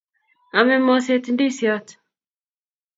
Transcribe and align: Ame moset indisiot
Ame 0.57 0.77
moset 0.87 1.29
indisiot 1.31 1.87